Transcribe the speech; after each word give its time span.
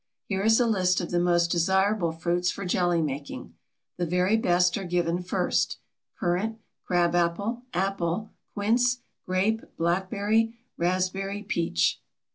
Here 0.25 0.41
is 0.41 0.59
a 0.59 0.65
list 0.65 0.99
of 0.99 1.11
the 1.11 1.19
most 1.19 1.51
desirable 1.51 2.11
fruits 2.11 2.49
for 2.49 2.65
jelly 2.65 3.03
making. 3.03 3.53
The 3.97 4.05
very 4.07 4.35
best 4.35 4.75
are 4.75 4.83
given 4.83 5.21
first: 5.21 5.77
Currant, 6.19 6.57
crab 6.83 7.13
apple, 7.13 7.61
apple, 7.71 8.31
quince, 8.55 8.97
grape, 9.27 9.61
blackberry, 9.77 10.55
raspberry, 10.75 11.43
peach. 11.43 12.01